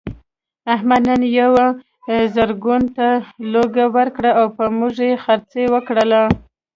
[0.73, 1.67] احمد نن یوه
[2.35, 3.07] زرګون ته
[3.53, 4.25] لوګی ورکړ
[4.57, 6.23] په موږ یې خرڅه وکړله.